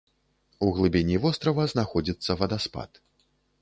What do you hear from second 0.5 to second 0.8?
У